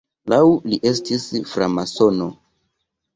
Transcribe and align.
Laŭ 0.31 0.39
li 0.69 0.79
estis 0.91 1.27
framasono. 1.51 2.31